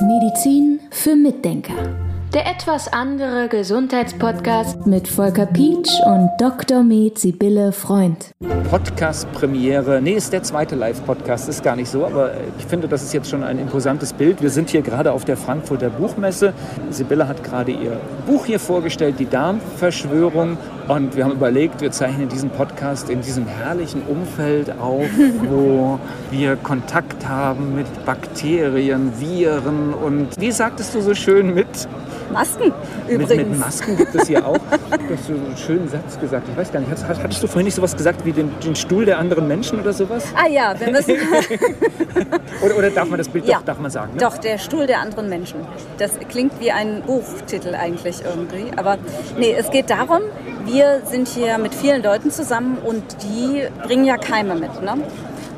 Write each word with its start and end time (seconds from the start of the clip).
Medizin 0.00 0.80
für 0.90 1.16
Mitdenker. 1.16 2.05
Der 2.36 2.46
etwas 2.46 2.92
andere 2.92 3.48
Gesundheitspodcast 3.48 4.86
mit 4.86 5.08
Volker 5.08 5.46
Pietsch 5.46 5.88
und 6.04 6.28
Dr. 6.38 6.82
Med 6.82 7.18
Sibylle 7.18 7.72
Freund. 7.72 8.34
Podcast-Premiere. 8.68 10.02
Nee, 10.02 10.12
ist 10.12 10.34
der 10.34 10.42
zweite 10.42 10.74
Live-Podcast, 10.74 11.48
ist 11.48 11.62
gar 11.62 11.76
nicht 11.76 11.88
so, 11.88 12.04
aber 12.04 12.32
ich 12.58 12.66
finde, 12.66 12.88
das 12.88 13.02
ist 13.02 13.14
jetzt 13.14 13.30
schon 13.30 13.42
ein 13.42 13.58
imposantes 13.58 14.12
Bild. 14.12 14.42
Wir 14.42 14.50
sind 14.50 14.68
hier 14.68 14.82
gerade 14.82 15.12
auf 15.12 15.24
der 15.24 15.38
Frankfurter 15.38 15.88
Buchmesse. 15.88 16.52
Sibylle 16.90 17.26
hat 17.26 17.42
gerade 17.42 17.72
ihr 17.72 17.98
Buch 18.26 18.44
hier 18.44 18.60
vorgestellt, 18.60 19.14
Die 19.18 19.30
Darmverschwörung. 19.30 20.58
Und 20.88 21.16
wir 21.16 21.24
haben 21.24 21.32
überlegt, 21.32 21.80
wir 21.80 21.90
zeichnen 21.90 22.28
diesen 22.28 22.50
Podcast 22.50 23.08
in 23.08 23.22
diesem 23.22 23.46
herrlichen 23.46 24.02
Umfeld 24.02 24.78
auf, 24.78 25.06
wo 25.48 25.98
wir 26.30 26.56
Kontakt 26.56 27.26
haben 27.26 27.74
mit 27.74 27.86
Bakterien, 28.04 29.18
Viren 29.18 29.94
und, 29.94 30.38
wie 30.38 30.52
sagtest 30.52 30.94
du 30.94 31.00
so 31.00 31.14
schön, 31.14 31.54
mit 31.54 31.88
Masken 32.32 32.72
übrigens. 33.08 33.28
Mit, 33.30 33.48
mit, 33.50 33.58
Masken 33.58 33.96
gibt 33.96 34.14
es 34.14 34.28
hier 34.28 34.46
auch. 34.46 34.56
Du 34.56 35.14
hast 35.14 35.26
so 35.26 35.32
einen 35.32 35.56
schönen 35.56 35.88
Satz 35.88 36.18
gesagt. 36.18 36.48
Ich 36.50 36.56
weiß 36.56 36.72
gar 36.72 36.80
nicht, 36.80 36.90
hattest, 36.90 37.06
hattest 37.08 37.42
du 37.42 37.46
vorhin 37.46 37.66
nicht 37.66 37.74
sowas 37.74 37.96
gesagt 37.96 38.24
wie 38.24 38.32
den, 38.32 38.50
den, 38.60 38.76
Stuhl 38.76 39.04
der 39.04 39.18
anderen 39.18 39.48
Menschen 39.48 39.80
oder 39.80 39.92
sowas? 39.92 40.24
Ah 40.34 40.48
ja, 40.48 40.74
wir 40.78 40.90
müssen. 40.90 41.14
oder, 42.62 42.76
oder, 42.76 42.90
darf 42.90 43.08
man 43.08 43.18
das 43.18 43.28
Bild 43.28 43.46
ja, 43.46 43.58
doch, 43.58 43.64
darf 43.64 43.78
man 43.78 43.90
sagen? 43.90 44.14
Ne? 44.14 44.20
Doch, 44.20 44.38
der 44.38 44.58
Stuhl 44.58 44.86
der 44.86 45.00
anderen 45.00 45.28
Menschen. 45.28 45.60
Das 45.98 46.12
klingt 46.28 46.60
wie 46.60 46.72
ein 46.72 47.02
Buchtitel 47.02 47.74
eigentlich 47.74 48.16
irgendwie. 48.24 48.76
Aber 48.76 48.98
nee, 49.38 49.54
es 49.56 49.70
geht 49.70 49.90
darum, 49.90 50.22
wir 50.64 51.02
sind 51.04 51.28
hier 51.28 51.58
mit 51.58 51.74
vielen 51.74 52.02
Leuten 52.02 52.30
zusammen 52.30 52.78
und 52.78 53.02
die 53.22 53.62
bringen 53.84 54.04
ja 54.04 54.16
Keime 54.16 54.54
mit. 54.54 54.82
Ne? 54.82 54.94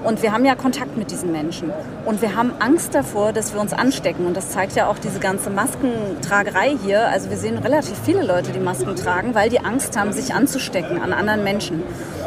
Und 0.04 0.22
wir 0.22 0.32
haben 0.32 0.44
ja 0.44 0.54
Kontakt 0.54 0.96
mit 0.96 1.10
diesen 1.10 1.32
Menschen. 1.32 1.72
Und 2.04 2.22
wir 2.22 2.36
haben 2.36 2.52
Angst 2.60 2.94
davor, 2.94 3.32
dass 3.32 3.52
wir 3.52 3.60
uns 3.60 3.72
anstecken. 3.72 4.26
Und 4.26 4.36
das 4.36 4.50
zeigt 4.50 4.76
ja 4.76 4.88
auch 4.88 4.98
diese 4.98 5.18
ganze 5.18 5.50
Maskentragerei 5.50 6.76
hier. 6.84 7.08
Also 7.08 7.30
wir 7.30 7.36
sehen 7.36 7.58
relativ 7.58 7.96
viele 8.04 8.24
Leute, 8.24 8.52
die 8.52 8.60
Masken 8.60 8.94
tragen, 8.96 9.34
weil 9.34 9.50
die 9.50 9.60
Angst 9.60 9.98
haben, 9.98 10.12
sich 10.12 10.34
anzustecken 10.34 11.00
an 11.00 11.12
anderen 11.12 11.42
Menschen. 11.44 11.82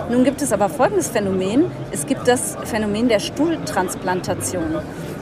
Nun 0.09 0.23
gibt 0.23 0.42
es 0.42 0.52
aber 0.52 0.68
folgendes 0.70 1.09
Phänomen. 1.09 1.72
Es 1.92 2.06
gibt 2.06 2.28
das 2.28 2.58
Phänomen 2.66 3.08
der 3.08 3.20
Stuhltransplantation. 3.20 4.80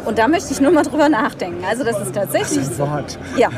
Und 0.10 0.18
da 0.18 0.28
möchte 0.28 0.52
ich 0.52 0.60
nur 0.60 0.72
mal 0.72 0.82
drüber 0.82 1.08
nachdenken. 1.08 1.64
Also 1.64 1.84
das 1.84 2.02
ist 2.02 2.16
tatsächlich 2.16 2.66
so. 2.66 2.90
Ja. 3.38 3.50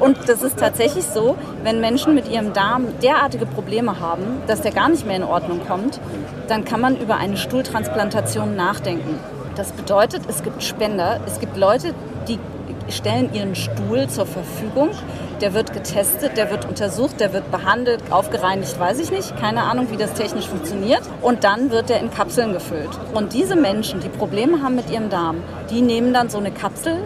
Und 0.00 0.18
das 0.28 0.42
ist 0.42 0.58
tatsächlich 0.58 1.04
so, 1.04 1.36
wenn 1.62 1.80
Menschen 1.80 2.16
mit 2.16 2.28
ihrem 2.28 2.52
Darm 2.52 2.86
derartige 3.00 3.46
Probleme 3.46 4.00
haben, 4.00 4.42
dass 4.48 4.62
der 4.62 4.72
gar 4.72 4.88
nicht 4.88 5.06
mehr 5.06 5.14
in 5.14 5.22
Ordnung 5.22 5.60
kommt, 5.64 6.00
dann 6.48 6.64
kann 6.64 6.80
man 6.80 6.96
über 6.96 7.18
eine 7.18 7.36
Stuhltransplantation 7.36 8.56
nachdenken. 8.56 9.20
Das 9.54 9.70
bedeutet, 9.70 10.22
es 10.26 10.42
gibt 10.42 10.64
Spender, 10.64 11.20
es 11.24 11.38
gibt 11.38 11.56
Leute, 11.56 11.94
die 12.26 12.40
stellen 12.92 13.32
ihren 13.34 13.54
Stuhl 13.54 14.08
zur 14.08 14.26
Verfügung. 14.26 14.90
Der 15.40 15.54
wird 15.54 15.72
getestet, 15.72 16.36
der 16.36 16.50
wird 16.50 16.66
untersucht, 16.66 17.18
der 17.18 17.32
wird 17.32 17.50
behandelt, 17.50 18.00
aufgereinigt, 18.10 18.78
weiß 18.78 19.00
ich 19.00 19.10
nicht. 19.10 19.36
Keine 19.38 19.62
Ahnung, 19.62 19.88
wie 19.90 19.96
das 19.96 20.12
technisch 20.14 20.46
funktioniert. 20.46 21.02
Und 21.20 21.44
dann 21.44 21.70
wird 21.70 21.90
er 21.90 21.98
in 22.00 22.10
Kapseln 22.10 22.52
gefüllt. 22.52 22.90
Und 23.14 23.32
diese 23.32 23.56
Menschen, 23.56 24.00
die 24.00 24.08
Probleme 24.08 24.62
haben 24.62 24.76
mit 24.76 24.90
ihrem 24.90 25.10
Darm, 25.10 25.42
die 25.70 25.82
nehmen 25.82 26.12
dann 26.12 26.28
so 26.28 26.38
eine 26.38 26.52
Kapsel 26.52 26.98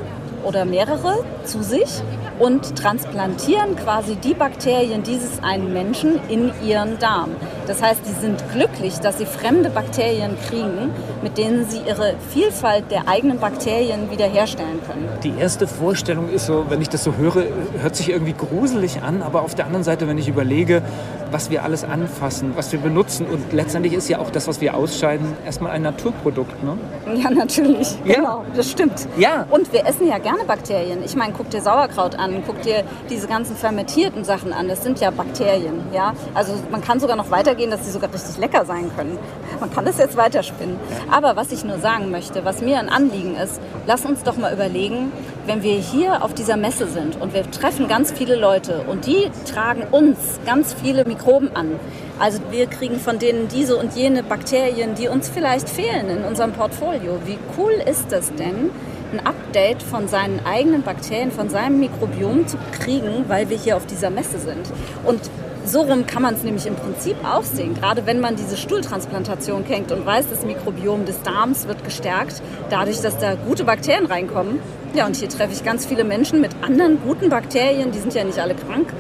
oder 0.45 0.65
mehrere 0.65 1.25
zu 1.45 1.63
sich 1.63 2.03
und 2.39 2.77
transplantieren 2.77 3.77
quasi 3.77 4.17
die 4.17 4.35
Bakterien 4.35 5.03
dieses 5.03 5.43
einen 5.43 5.73
Menschen 5.73 6.21
in 6.29 6.53
ihren 6.65 6.99
Darm. 6.99 7.31
Das 7.67 7.83
heißt, 7.83 8.01
die 8.07 8.21
sind 8.21 8.43
glücklich, 8.53 8.99
dass 8.99 9.19
sie 9.19 9.27
fremde 9.27 9.71
Bakterien 9.71 10.37
kriegen, 10.49 10.91
mit 11.23 11.39
denen 11.39 11.67
sie 11.69 11.81
ihre 11.87 12.15
Vielfalt 12.31 12.91
der 12.91 13.09
eigenen 13.09 13.39
Bakterien 13.39 14.11
wiederherstellen 14.11 14.81
können. 14.87 15.09
Die 15.23 15.33
erste 15.39 15.67
Vorstellung 15.67 16.29
ist 16.29 16.47
so, 16.47 16.67
wenn 16.69 16.81
ich 16.81 16.89
das 16.89 17.05
so 17.05 17.17
höre, 17.17 17.45
hört 17.81 17.97
sich 17.97 18.11
irgendwie 18.11 18.35
gruselig 18.35 19.03
an, 19.03 19.23
aber 19.23 19.43
auf 19.43 19.55
der 19.55 19.67
anderen 19.67 19.85
Seite, 19.85 20.07
wenn 20.07 20.19
ich 20.19 20.29
überlege, 20.29 20.83
was 21.31 21.51
wir 21.51 21.65
alles 21.65 21.85
anfassen, 21.85 22.53
was 22.57 22.73
wir 22.73 22.79
benutzen 22.79 23.27
und 23.27 23.53
letztendlich 23.53 23.93
ist 23.95 24.09
ja 24.09 24.19
auch 24.19 24.31
das, 24.31 24.49
was 24.49 24.61
wir 24.61 24.75
ausscheiden, 24.75 25.27
erstmal 25.45 25.73
ein 25.73 25.83
Naturprodukt, 25.83 26.63
ne? 26.63 26.77
Ja, 27.17 27.31
natürlich. 27.31 27.97
Ja. 28.05 28.15
Genau, 28.17 28.45
das 28.55 28.71
stimmt. 28.71 29.07
Ja. 29.17 29.47
Und 29.51 29.73
wir 29.73 29.87
essen 29.87 30.09
ja 30.09 30.19
gerne 30.19 30.45
Bakterien. 30.45 31.03
Ich 31.05 31.17
meine, 31.17 31.33
guck 31.37 31.51
dir 31.51 31.61
Sauerkraut 31.61 32.17
an, 32.17 32.43
guck 32.47 32.63
dir 32.63 32.85
diese 33.11 33.27
ganzen 33.27 33.57
fermentierten 33.57 34.25
Sachen 34.25 34.53
an. 34.53 34.69
Das 34.69 34.83
sind 34.83 35.01
ja 35.01 35.11
Bakterien, 35.11 35.81
ja? 35.93 36.15
Also 36.35 36.55
man 36.71 36.81
kann 36.81 37.01
sogar 37.01 37.17
noch 37.17 37.31
weitergehen, 37.31 37.71
dass 37.71 37.85
sie 37.85 37.91
sogar 37.91 38.13
richtig 38.13 38.39
lecker 38.39 38.65
sein 38.65 38.91
können. 38.97 39.19
Man 39.61 39.73
kann 39.73 39.85
das 39.85 39.99
jetzt 39.99 40.17
weiterspinnen. 40.17 40.77
Aber 41.11 41.37
was 41.37 41.53
ich 41.53 41.65
nur 41.65 41.79
sagen 41.79 42.11
möchte, 42.11 42.45
was 42.45 42.61
mir 42.61 42.79
ein 42.79 42.89
Anliegen 42.89 43.37
ist, 43.37 43.61
lass 43.87 44.05
uns 44.05 44.23
doch 44.23 44.37
mal 44.37 44.53
überlegen, 44.53 45.13
wenn 45.47 45.63
wir 45.63 45.75
hier 45.75 46.25
auf 46.25 46.35
dieser 46.35 46.57
Messe 46.57 46.89
sind 46.89 47.21
und 47.21 47.33
wir 47.33 47.49
treffen 47.51 47.89
ganz 47.89 48.13
viele 48.13 48.37
Leute 48.37 48.83
und 48.89 49.07
die 49.07 49.31
tragen 49.51 49.83
uns 49.91 50.17
ganz 50.45 50.75
viele 50.75 51.05
Mikroben 51.05 51.55
an. 51.55 51.79
Also 52.19 52.41
wir 52.51 52.67
kriegen 52.67 52.99
von 52.99 53.19
denen 53.19 53.49
diese 53.49 53.77
und 53.77 53.95
jene 53.95 54.23
Bakterien, 54.23 54.95
die 54.95 55.09
uns 55.09 55.29
vielleicht 55.29 55.69
fehlen 55.69 56.09
in 56.09 56.25
unserem 56.25 56.53
Portfolio. 56.53 57.21
Wie 57.27 57.39
cool 57.57 57.73
ist 57.73 58.11
das 58.11 58.35
denn, 58.35 58.71
ein 59.13 59.25
Update 59.25 59.83
von 59.83 60.09
seinen 60.09 60.45
eigenen 60.45 60.83
Bakterien, 60.83 61.31
von 61.31 61.49
seinem 61.49 61.79
Mikrobiom 61.79 62.49
zu 62.49 62.57
kriegen, 62.73 63.25
weil 63.29 63.49
wir 63.49 63.57
hier 63.57 63.77
auf 63.77 63.87
dieser 63.87 64.11
Messe 64.11 64.39
sind? 64.39 64.73
Und 65.05 65.21
so 65.67 65.83
rum 65.83 66.07
kann 66.07 66.23
man 66.23 66.35
es 66.35 66.45
nämlich 66.45 66.67
im 66.67 66.77
Prinzip 66.77 67.17
auch 67.25 67.43
sehen. 67.43 67.75
Gerade 67.75 68.07
wenn 68.07 68.21
man 68.21 68.37
diese 68.37 68.57
Stuhltransplantation 68.57 69.65
kennt 69.65 69.91
und 69.93 70.07
weiß, 70.07 70.27
das 70.31 70.45
Mikrobiom 70.45 71.05
des 71.05 71.23
Darms 71.23 71.67
wird 71.67 71.85
gestärkt, 71.85 72.41
dadurch, 72.71 73.01
dass 73.01 73.19
da 73.19 73.35
gute 73.35 73.65
Bakterien 73.65 74.07
reinkommen. 74.07 74.61
Ja, 74.95 75.07
und 75.07 75.17
hier 75.17 75.29
treffe 75.29 75.53
ich 75.53 75.65
ganz 75.65 75.85
viele 75.85 76.05
Menschen 76.05 76.41
mit 76.41 76.53
anderen 76.63 76.99
guten 77.05 77.29
Bakterien, 77.29 77.91
die 77.91 77.99
sind 77.99 78.15
ja 78.15 78.25
nicht 78.25 78.39
alle 78.39 78.55
krank. 78.55 78.93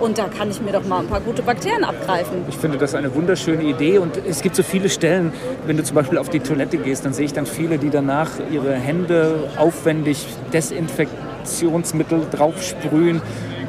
Und 0.00 0.18
da 0.18 0.28
kann 0.28 0.50
ich 0.50 0.60
mir 0.60 0.72
doch 0.72 0.86
mal 0.86 1.00
ein 1.00 1.08
paar 1.08 1.20
gute 1.20 1.42
Bakterien 1.42 1.82
abgreifen. 1.82 2.44
Ich 2.48 2.56
finde 2.56 2.78
das 2.78 2.94
eine 2.94 3.12
wunderschöne 3.14 3.64
Idee 3.64 3.98
und 3.98 4.16
es 4.28 4.42
gibt 4.42 4.54
so 4.54 4.62
viele 4.62 4.88
Stellen, 4.88 5.32
wenn 5.66 5.76
du 5.76 5.82
zum 5.82 5.96
Beispiel 5.96 6.18
auf 6.18 6.28
die 6.28 6.38
Toilette 6.38 6.76
gehst, 6.76 7.04
dann 7.04 7.12
sehe 7.12 7.24
ich 7.24 7.32
dann 7.32 7.46
viele, 7.46 7.78
die 7.78 7.90
danach 7.90 8.30
ihre 8.52 8.74
Hände 8.74 9.50
aufwendig 9.56 10.24
Desinfektionsmittel 10.52 12.26
draufsprühen 12.30 13.22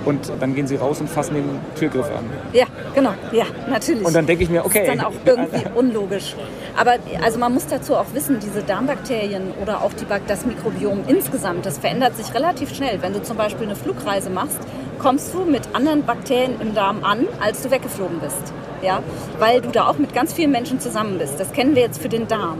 und 0.05 0.31
dann 0.39 0.55
gehen 0.55 0.67
sie 0.67 0.75
raus 0.75 1.01
und 1.01 1.09
fassen 1.09 1.35
den 1.35 1.59
Türgriff 1.75 2.05
an. 2.05 2.25
Ja, 2.53 2.65
genau, 2.95 3.13
ja, 3.31 3.45
natürlich. 3.69 4.05
Und 4.05 4.15
dann 4.15 4.25
denke 4.25 4.43
ich 4.43 4.49
mir, 4.49 4.65
okay. 4.65 4.85
Das 4.85 4.95
ist 4.95 5.01
dann 5.01 5.05
auch 5.05 5.13
irgendwie 5.25 5.65
unlogisch. 5.75 6.35
Aber 6.77 6.95
also 7.23 7.39
man 7.39 7.53
muss 7.53 7.67
dazu 7.67 7.95
auch 7.95 8.13
wissen, 8.13 8.39
diese 8.39 8.63
Darmbakterien 8.63 9.53
oder 9.61 9.83
auch 9.83 9.93
die, 9.93 10.05
das 10.27 10.45
Mikrobiom 10.45 11.03
insgesamt, 11.07 11.65
das 11.65 11.77
verändert 11.77 12.15
sich 12.15 12.33
relativ 12.33 12.73
schnell. 12.73 13.01
Wenn 13.01 13.13
du 13.13 13.21
zum 13.21 13.37
Beispiel 13.37 13.65
eine 13.65 13.75
Flugreise 13.75 14.29
machst, 14.29 14.59
kommst 14.99 15.33
du 15.33 15.43
mit 15.45 15.63
anderen 15.73 16.03
Bakterien 16.03 16.59
im 16.61 16.73
Darm 16.73 17.03
an, 17.03 17.27
als 17.41 17.61
du 17.61 17.71
weggeflogen 17.71 18.19
bist. 18.19 18.53
Ja? 18.81 19.01
Weil 19.39 19.61
du 19.61 19.69
da 19.69 19.87
auch 19.87 19.97
mit 19.97 20.13
ganz 20.13 20.33
vielen 20.33 20.51
Menschen 20.51 20.79
zusammen 20.79 21.17
bist. 21.17 21.39
Das 21.39 21.51
kennen 21.51 21.75
wir 21.75 21.81
jetzt 21.81 22.01
für 22.01 22.09
den 22.09 22.27
Darm. 22.27 22.59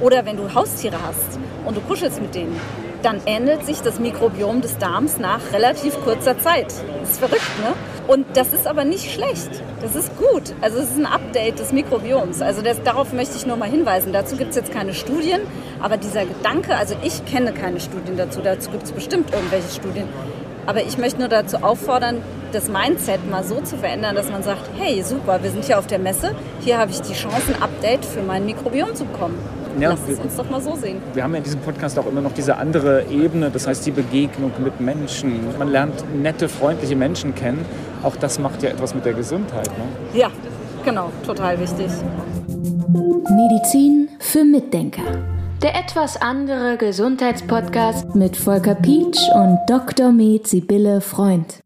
Oder 0.00 0.26
wenn 0.26 0.36
du 0.36 0.54
Haustiere 0.54 0.96
hast 1.06 1.38
und 1.64 1.76
du 1.76 1.80
kuschelst 1.80 2.20
mit 2.20 2.34
denen, 2.34 2.60
dann 3.06 3.20
ändert 3.24 3.64
sich 3.64 3.82
das 3.82 4.00
Mikrobiom 4.00 4.62
des 4.62 4.78
Darms 4.78 5.18
nach 5.18 5.38
relativ 5.52 5.94
kurzer 6.02 6.40
Zeit. 6.40 6.74
Das 7.00 7.10
ist 7.12 7.20
verrückt, 7.20 7.58
ne? 7.60 7.72
Und 8.08 8.26
das 8.34 8.52
ist 8.52 8.66
aber 8.66 8.84
nicht 8.84 9.12
schlecht. 9.12 9.48
Das 9.80 9.94
ist 9.94 10.10
gut. 10.16 10.42
Also 10.60 10.78
es 10.78 10.90
ist 10.90 10.98
ein 10.98 11.06
Update 11.06 11.60
des 11.60 11.70
Mikrobioms. 11.70 12.42
Also 12.42 12.62
das, 12.62 12.82
darauf 12.82 13.12
möchte 13.12 13.36
ich 13.36 13.46
nur 13.46 13.56
mal 13.56 13.68
hinweisen. 13.68 14.12
Dazu 14.12 14.36
gibt 14.36 14.50
es 14.50 14.56
jetzt 14.56 14.72
keine 14.72 14.92
Studien, 14.92 15.40
aber 15.80 15.98
dieser 15.98 16.24
Gedanke, 16.24 16.74
also 16.74 16.96
ich 17.04 17.24
kenne 17.26 17.52
keine 17.52 17.78
Studien 17.78 18.16
dazu, 18.16 18.40
dazu 18.42 18.72
gibt 18.72 18.82
es 18.82 18.90
bestimmt 18.90 19.32
irgendwelche 19.32 19.72
Studien. 19.72 20.08
Aber 20.66 20.82
ich 20.82 20.98
möchte 20.98 21.20
nur 21.20 21.28
dazu 21.28 21.58
auffordern, 21.58 22.22
das 22.50 22.68
Mindset 22.68 23.30
mal 23.30 23.44
so 23.44 23.60
zu 23.60 23.76
verändern, 23.76 24.16
dass 24.16 24.30
man 24.30 24.42
sagt, 24.42 24.68
hey, 24.76 25.00
super, 25.04 25.44
wir 25.44 25.50
sind 25.52 25.64
hier 25.64 25.78
auf 25.78 25.86
der 25.86 26.00
Messe, 26.00 26.34
hier 26.60 26.78
habe 26.78 26.90
ich 26.90 27.02
die 27.02 27.14
Chance, 27.14 27.54
ein 27.54 27.62
Update 27.62 28.04
für 28.04 28.22
mein 28.22 28.44
Mikrobiom 28.46 28.96
zu 28.96 29.04
bekommen. 29.04 29.38
Ja, 29.78 29.90
Lass 29.90 30.08
es 30.08 30.18
uns 30.18 30.36
doch 30.36 30.48
mal 30.48 30.60
so 30.60 30.74
sehen. 30.74 31.00
Wir 31.12 31.22
haben 31.22 31.32
ja 31.32 31.38
in 31.38 31.44
diesem 31.44 31.60
Podcast 31.60 31.98
auch 31.98 32.06
immer 32.06 32.20
noch 32.20 32.32
diese 32.32 32.56
andere 32.56 33.04
Ebene, 33.10 33.50
das 33.50 33.66
heißt 33.66 33.84
die 33.84 33.90
Begegnung 33.90 34.52
mit 34.62 34.80
Menschen. 34.80 35.40
Man 35.58 35.68
lernt 35.68 36.04
nette, 36.20 36.48
freundliche 36.48 36.96
Menschen 36.96 37.34
kennen. 37.34 37.64
Auch 38.02 38.16
das 38.16 38.38
macht 38.38 38.62
ja 38.62 38.70
etwas 38.70 38.94
mit 38.94 39.04
der 39.04 39.12
Gesundheit. 39.12 39.66
Ne? 39.66 40.18
Ja, 40.18 40.30
genau, 40.84 41.10
total 41.24 41.58
wichtig. 41.60 41.90
Medizin 42.88 44.08
für 44.18 44.44
Mitdenker. 44.44 45.02
Der 45.62 45.74
etwas 45.74 46.20
andere 46.20 46.76
Gesundheitspodcast 46.76 48.14
mit 48.14 48.36
Volker 48.36 48.74
Pietsch 48.74 49.18
und 49.34 49.58
Dr. 49.68 50.12
Med 50.12 50.46
Sibylle 50.46 51.00
Freund. 51.00 51.60